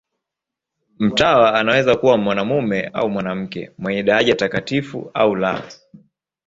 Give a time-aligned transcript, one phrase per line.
[0.99, 5.63] Mtawa anaweza kuwa mwanamume au mwanamke, mwenye daraja takatifu au la.